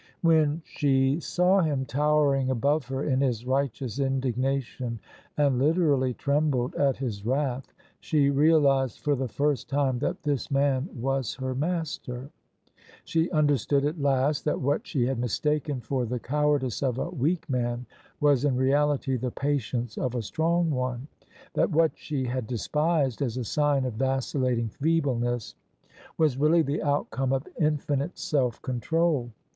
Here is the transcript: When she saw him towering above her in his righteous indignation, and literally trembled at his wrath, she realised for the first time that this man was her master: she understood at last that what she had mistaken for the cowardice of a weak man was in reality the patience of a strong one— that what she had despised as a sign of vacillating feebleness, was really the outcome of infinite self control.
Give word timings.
When 0.23 0.63
she 0.65 1.19
saw 1.19 1.61
him 1.61 1.85
towering 1.85 2.49
above 2.49 2.87
her 2.87 3.03
in 3.03 3.21
his 3.21 3.45
righteous 3.45 3.99
indignation, 3.99 4.97
and 5.37 5.59
literally 5.59 6.15
trembled 6.15 6.73
at 6.73 6.97
his 6.97 7.23
wrath, 7.23 7.71
she 7.99 8.31
realised 8.31 8.99
for 8.99 9.15
the 9.15 9.27
first 9.27 9.69
time 9.69 9.99
that 9.99 10.23
this 10.23 10.49
man 10.49 10.89
was 10.95 11.35
her 11.35 11.53
master: 11.53 12.31
she 13.05 13.29
understood 13.29 13.85
at 13.85 14.01
last 14.01 14.43
that 14.45 14.59
what 14.59 14.87
she 14.87 15.05
had 15.05 15.19
mistaken 15.19 15.81
for 15.81 16.07
the 16.07 16.17
cowardice 16.19 16.81
of 16.81 16.97
a 16.97 17.11
weak 17.11 17.47
man 17.47 17.85
was 18.19 18.43
in 18.43 18.55
reality 18.55 19.17
the 19.17 19.29
patience 19.29 19.99
of 19.99 20.15
a 20.15 20.23
strong 20.23 20.71
one— 20.71 21.07
that 21.53 21.69
what 21.69 21.91
she 21.93 22.25
had 22.25 22.47
despised 22.47 23.21
as 23.21 23.37
a 23.37 23.43
sign 23.43 23.85
of 23.85 23.93
vacillating 23.93 24.67
feebleness, 24.69 25.53
was 26.17 26.39
really 26.39 26.63
the 26.63 26.81
outcome 26.81 27.31
of 27.31 27.47
infinite 27.59 28.17
self 28.17 28.59
control. 28.63 29.29